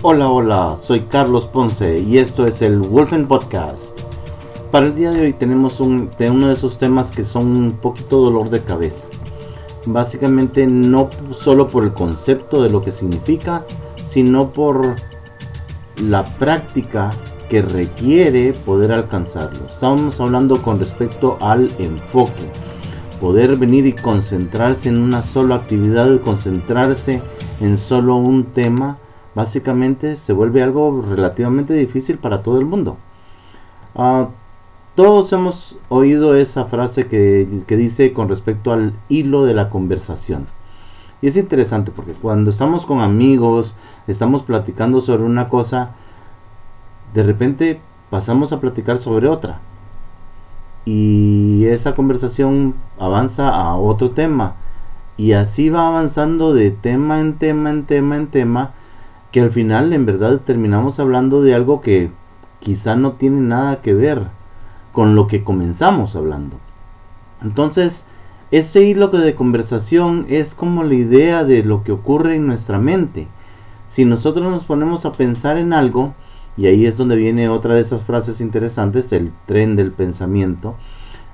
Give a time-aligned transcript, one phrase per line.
[0.00, 3.98] Hola, hola, soy Carlos Ponce y esto es el Wolfen Podcast.
[4.70, 7.72] Para el día de hoy tenemos un, de uno de esos temas que son un
[7.72, 9.08] poquito dolor de cabeza.
[9.86, 13.66] Básicamente no solo por el concepto de lo que significa,
[14.04, 14.94] sino por
[16.00, 17.10] la práctica
[17.48, 19.66] que requiere poder alcanzarlo.
[19.66, 22.48] Estamos hablando con respecto al enfoque.
[23.20, 27.20] Poder venir y concentrarse en una sola actividad, concentrarse
[27.60, 28.98] en solo un tema,
[29.34, 32.96] básicamente se vuelve algo relativamente difícil para todo el mundo.
[33.94, 34.28] Ah,
[34.94, 40.46] todos hemos oído esa frase que, que dice con respecto al hilo de la conversación.
[41.20, 45.90] Y es interesante porque cuando estamos con amigos, estamos platicando sobre una cosa,
[47.14, 49.60] de repente pasamos a platicar sobre otra.
[50.84, 54.54] Y esa conversación avanza a otro tema.
[55.16, 58.72] Y así va avanzando de tema en tema, en tema, en tema,
[59.32, 62.10] que al final en verdad terminamos hablando de algo que
[62.60, 64.28] quizá no tiene nada que ver
[64.92, 66.56] con lo que comenzamos hablando.
[67.42, 68.06] Entonces,
[68.50, 73.28] ese hilo de conversación es como la idea de lo que ocurre en nuestra mente.
[73.88, 76.14] Si nosotros nos ponemos a pensar en algo,
[76.56, 80.74] y ahí es donde viene otra de esas frases interesantes, el tren del pensamiento.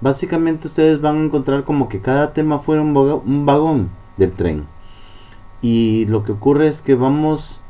[0.00, 3.88] Básicamente ustedes van a encontrar como que cada tema fuera un, vagón
[4.18, 4.66] del tren.
[5.62, 7.62] Y lo que ocurre es que vamos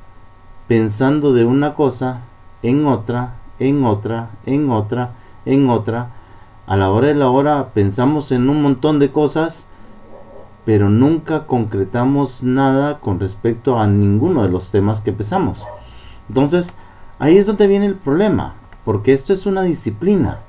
[0.69, 2.22] pensando de una cosa
[2.62, 5.11] en otra, en otra, en otra,
[5.45, 6.11] en otra.
[6.67, 9.67] A la hora de la hora pensamos en un montón de cosas,
[10.64, 15.64] pero nunca concretamos nada con respecto a ninguno de los temas que pensamos.
[16.28, 16.77] Entonces,
[17.19, 20.41] Ahí es donde viene el problema, porque esto es una disciplina.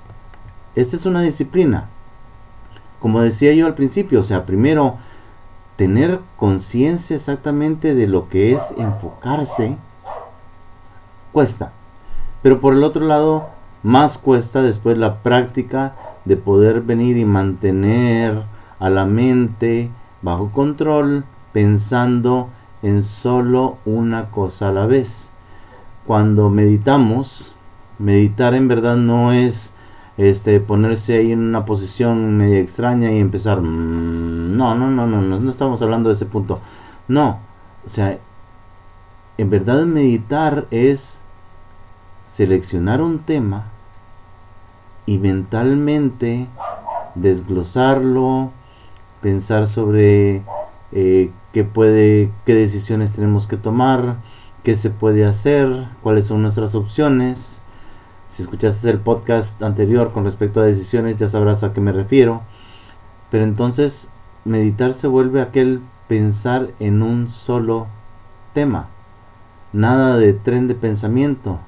[0.76, 1.88] Esta es una disciplina.
[3.00, 4.96] Como decía yo al principio, o sea, primero
[5.78, 9.78] tener conciencia exactamente de lo que es enfocarse
[11.38, 11.72] cuesta.
[12.42, 13.50] Pero por el otro lado,
[13.84, 15.94] más cuesta después la práctica
[16.26, 18.42] de poder venir y mantener
[18.80, 19.92] a la mente
[20.24, 22.50] bajo control pensando
[22.82, 25.30] en solo una cosa a la vez
[26.08, 27.54] cuando meditamos,
[28.00, 29.76] meditar en verdad no es
[30.18, 35.22] este ponerse ahí en una posición media extraña y empezar mm, no, no, no, no,
[35.22, 36.62] no, no estamos hablando de ese punto.
[37.08, 37.42] No,
[37.86, 38.18] o sea,
[39.38, 41.22] en verdad meditar es
[42.28, 43.66] seleccionar un tema
[45.06, 46.48] y mentalmente
[47.16, 48.52] desglosarlo,
[49.22, 50.44] pensar sobre
[50.92, 54.18] eh, qué puede, qué decisiones tenemos que tomar,
[54.64, 57.62] qué se puede hacer, cuáles son nuestras opciones.
[58.28, 62.42] Si escuchaste el podcast anterior con respecto a decisiones ya sabrás a qué me refiero.
[63.32, 64.10] Pero entonces
[64.46, 67.88] meditar se vuelve aquel pensar en un solo
[68.54, 68.88] tema.
[69.74, 71.60] Nada de tren de pensamiento.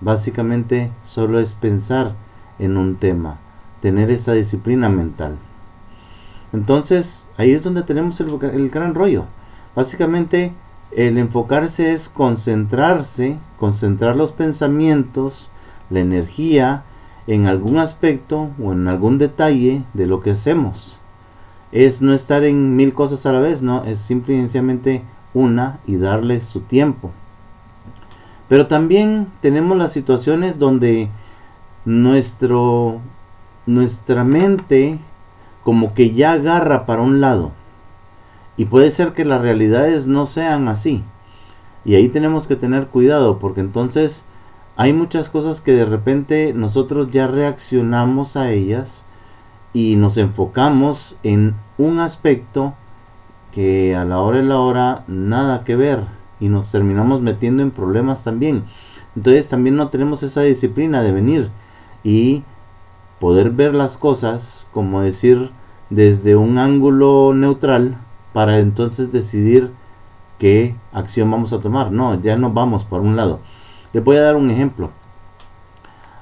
[0.00, 2.14] Básicamente solo es pensar
[2.58, 3.38] en un tema.
[3.82, 5.36] Tener esa disciplina mental.
[6.52, 9.24] Entonces ahí es donde tenemos el, gran rollo.
[9.74, 10.52] Básicamente
[10.90, 15.50] el enfocarse es concentrarse, concentrar los pensamientos,
[15.90, 16.84] la energía
[17.26, 20.98] en algún aspecto o en algún detalle de lo que hacemos.
[21.72, 25.02] Es no estar en mil cosas a la vez, no, es simplemente
[25.34, 27.12] una y darle su tiempo.
[28.50, 31.08] Pero también tenemos las situaciones donde
[31.84, 33.00] nuestro
[33.64, 34.98] nuestra mente
[35.62, 37.52] como que ya agarra para un lado
[38.56, 41.04] y puede ser que las realidades no sean así.
[41.84, 44.24] Y ahí tenemos que tener cuidado porque entonces
[44.74, 49.04] hay muchas cosas que de repente nosotros ya reaccionamos a ellas
[49.72, 52.74] y nos enfocamos en un aspecto
[53.52, 57.70] que a la hora de la hora nada que ver y nos terminamos metiendo en
[57.70, 58.64] problemas también.
[59.14, 61.50] Entonces también no tenemos esa disciplina de venir
[62.02, 62.42] y
[63.18, 65.50] poder ver las cosas, como decir,
[65.90, 67.98] desde un ángulo neutral
[68.32, 69.72] para entonces decidir
[70.38, 71.92] qué acción vamos a tomar.
[71.92, 73.40] No, ya no vamos por un lado.
[73.92, 74.90] Les voy a dar un ejemplo.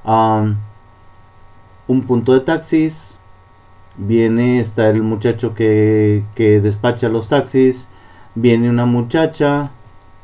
[0.04, 3.16] un punto de taxis.
[3.96, 7.88] Viene, está el muchacho que, que despacha los taxis.
[8.34, 9.70] Viene una muchacha.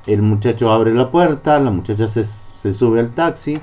[0.06, 1.58] El muchacho abre la puerta.
[1.60, 3.60] La muchacha se, se sube al taxi.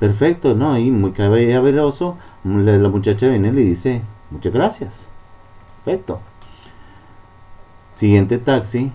[0.00, 0.78] Perfecto, ¿no?
[0.78, 2.16] Y muy caballeroso.
[2.44, 5.08] La muchacha viene y le dice, muchas gracias.
[5.84, 6.20] Perfecto.
[7.92, 8.92] Siguiente taxi,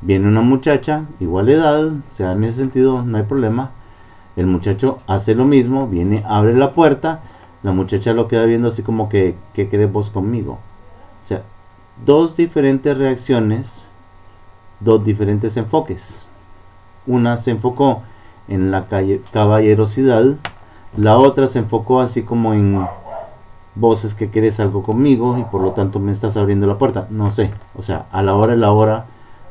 [0.00, 3.72] viene una muchacha, igual edad, o sea, en ese sentido no hay problema.
[4.36, 7.20] El muchacho hace lo mismo, viene, abre la puerta,
[7.64, 10.60] la muchacha lo queda viendo así como que, ¿qué querés vos conmigo?
[11.20, 11.42] O sea,
[12.06, 13.90] dos diferentes reacciones,
[14.78, 16.27] dos diferentes enfoques.
[17.08, 18.02] Una se enfocó
[18.46, 18.86] en la
[19.32, 20.36] caballerosidad,
[20.96, 22.86] la otra se enfocó así como en
[23.74, 27.08] voces que quieres algo conmigo y por lo tanto me estás abriendo la puerta.
[27.10, 29.06] No sé, o sea, a la hora de la hora,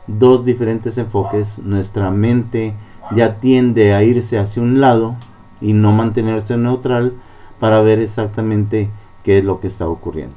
[0.07, 2.73] dos diferentes enfoques, nuestra mente
[3.15, 5.15] ya tiende a irse hacia un lado
[5.59, 7.13] y no mantenerse neutral
[7.59, 8.89] para ver exactamente
[9.23, 10.35] qué es lo que está ocurriendo.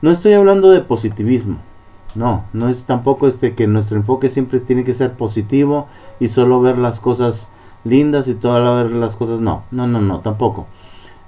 [0.00, 1.58] No estoy hablando de positivismo,
[2.14, 5.86] no, no es tampoco este que nuestro enfoque siempre tiene que ser positivo
[6.18, 7.50] y solo ver las cosas
[7.84, 10.66] lindas y toda ver las cosas no, no, no, no, tampoco.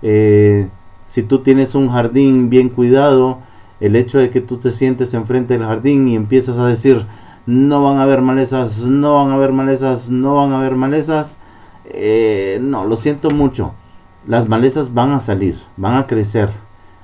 [0.02, 0.69] Eh,
[1.06, 3.38] si tú tienes un jardín bien cuidado,
[3.81, 7.06] el hecho de que tú te sientes enfrente del jardín y empiezas a decir,
[7.46, 11.38] no van a haber malezas, no van a haber malezas, no van a haber malezas,
[11.84, 13.75] eh, no, lo siento mucho.
[14.26, 16.50] Las malezas van a salir, van a crecer.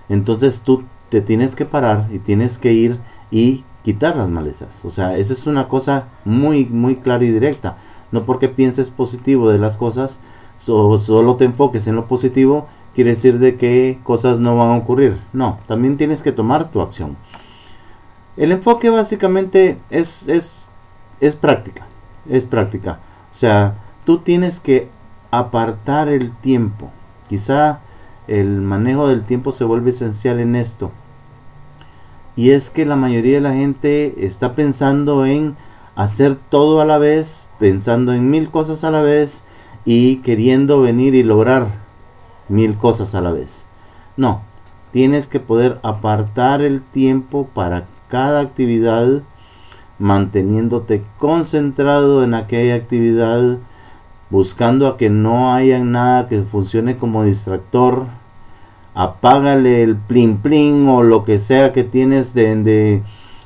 [0.09, 2.99] Entonces tú te tienes que parar y tienes que ir
[3.31, 4.85] y quitar las malezas.
[4.85, 7.79] O sea, esa es una cosa muy, muy clara y directa.
[8.13, 10.21] No porque pienses positivo de las cosas,
[10.59, 15.19] solo te enfoques en lo positivo quiere decir de que cosas no van a ocurrir.
[15.33, 17.17] No, también tienes que tomar tu acción.
[18.37, 20.69] El enfoque básicamente es, es,
[21.21, 21.87] es práctica.
[22.29, 23.01] Es práctica.
[23.33, 24.91] O sea, tú tienes que
[25.31, 26.91] apartar el tiempo.
[27.27, 27.81] Quizá
[28.27, 30.91] el manejo del tiempo se vuelve esencial en esto.
[32.39, 35.57] Y es que la mayoría de la gente está pensando en
[35.97, 39.43] hacer todo a la vez, pensando en mil cosas a la vez
[39.85, 41.67] y queriendo venir y lograr
[42.49, 43.67] mil cosas a la vez.
[44.17, 44.43] No,
[44.93, 49.25] tienes que poder apartar el tiempo para cada actividad,
[49.99, 53.59] manteniéndote concentrado en aquella actividad,
[54.31, 58.07] buscando a que no haya nada que funcione como distractor.
[58.99, 63.01] Apágale el plin plin o lo que sea que tienes de,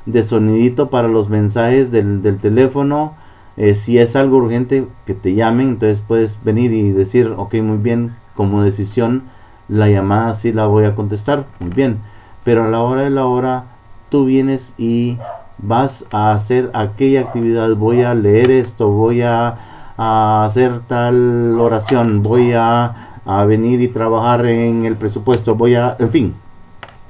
[0.06, 3.12] de, sonidito para los mensajes del, del teléfono.
[3.58, 7.76] Eh, si es algo urgente, que te llamen, entonces puedes venir y decir, ok, muy
[7.76, 9.24] bien, como decisión,
[9.68, 11.98] la llamada sí la voy a contestar, muy bien.
[12.44, 13.66] Pero a la hora de la hora,
[14.08, 15.18] tú vienes y
[15.58, 19.58] vas a hacer aquella actividad, voy a leer esto, voy a,
[19.98, 26.10] hacer tal oración, voy a, a venir y trabajar en el presupuesto, voy a, en
[26.10, 26.34] fin,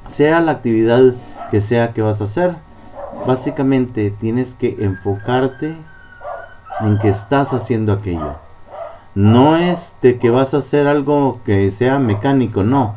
[0.06, 1.14] sea la actividad
[1.50, 2.56] que sea que vas a hacer,
[3.26, 5.76] básicamente tienes que enfocarte
[6.80, 8.36] en que estás haciendo aquello.
[9.14, 12.94] No es de que vas a hacer algo que sea mecánico, no.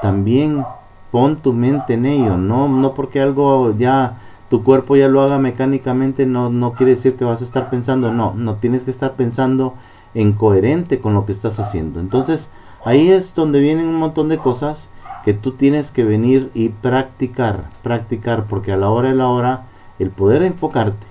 [0.00, 0.64] También
[1.10, 4.16] pon tu mente en ello, no, no porque algo ya
[4.48, 8.12] tu cuerpo ya lo haga mecánicamente, no, no quiere decir que vas a estar pensando,
[8.12, 9.74] no, no tienes que estar pensando
[10.14, 12.00] en coherente con lo que estás haciendo.
[12.00, 12.50] Entonces,
[12.84, 14.90] ahí es donde vienen un montón de cosas
[15.24, 19.66] que tú tienes que venir y practicar, practicar, porque a la hora de la hora,
[19.98, 21.06] el poder enfocarte,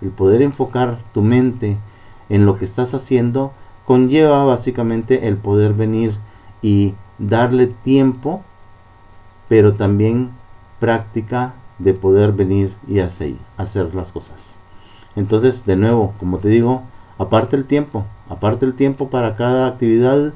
[0.00, 1.78] el poder enfocar tu mente
[2.28, 3.52] en lo que estás haciendo,
[3.86, 6.14] conlleva básicamente el poder venir
[6.60, 8.42] y darle tiempo,
[9.48, 10.30] pero también
[10.80, 14.58] práctica de poder venir y hacer, hacer las cosas.
[15.14, 16.82] Entonces, de nuevo, como te digo,
[17.18, 18.06] aparte el tiempo,
[18.42, 20.32] aparte el tiempo para cada actividad,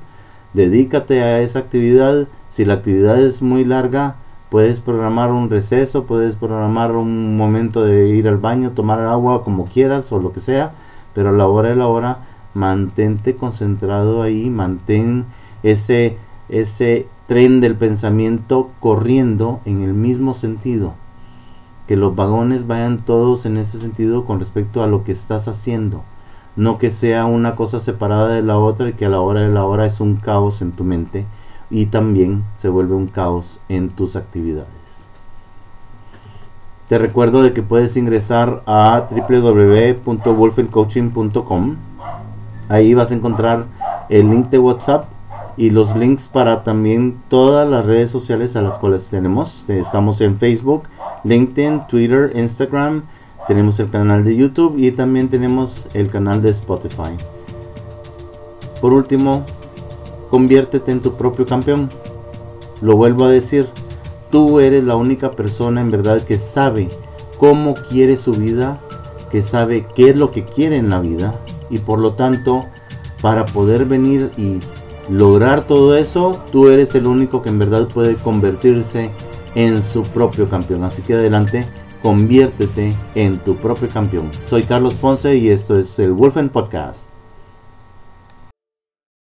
[0.54, 2.28] dedícate a esa actividad.
[2.50, 4.14] Si la actividad es muy larga,
[4.48, 9.64] puedes programar un receso, puedes programar un momento de ir al baño, tomar agua como
[9.64, 10.72] quieras o lo que sea,
[11.14, 12.18] pero a la hora de la hora
[12.54, 15.24] mantente concentrado ahí, mantén
[15.64, 16.16] ese,
[16.48, 20.94] ese tren del pensamiento corriendo en el mismo sentido.
[21.88, 26.04] Que los vagones vayan todos en ese sentido con respecto a lo que estás haciendo.
[26.56, 29.50] No que sea una cosa separada de la otra y que a la hora de
[29.50, 31.26] la hora es un caos en tu mente
[31.70, 34.66] y también se vuelve un caos en tus actividades.
[36.88, 41.76] Te recuerdo de que puedes ingresar a www.wolfencoaching.com
[42.68, 43.66] Ahí vas a encontrar
[44.08, 45.06] el link de WhatsApp
[45.56, 49.64] y los links para también todas las redes sociales a las cuales tenemos.
[49.68, 50.82] Estamos en Facebook,
[51.24, 53.04] LinkedIn, Twitter, Instagram.
[53.46, 57.16] Tenemos el canal de YouTube y también tenemos el canal de Spotify.
[58.80, 59.44] Por último,
[60.30, 61.90] conviértete en tu propio campeón.
[62.80, 63.68] Lo vuelvo a decir,
[64.30, 66.90] tú eres la única persona en verdad que sabe
[67.38, 68.80] cómo quiere su vida,
[69.30, 71.38] que sabe qué es lo que quiere en la vida
[71.70, 72.66] y por lo tanto
[73.22, 74.60] para poder venir y
[75.08, 79.10] lograr todo eso, tú eres el único que en verdad puede convertirse
[79.54, 80.84] en su propio campeón.
[80.84, 81.66] Así que adelante,
[82.02, 84.30] conviértete en tu propio campeón.
[84.46, 87.15] Soy Carlos Ponce y esto es el Wolfen Podcast.